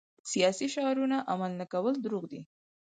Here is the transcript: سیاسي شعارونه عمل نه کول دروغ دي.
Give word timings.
سیاسي 0.31 0.67
شعارونه 0.75 1.17
عمل 1.31 1.51
نه 1.59 1.65
کول 1.73 1.93
دروغ 2.05 2.23
دي. 2.31 2.41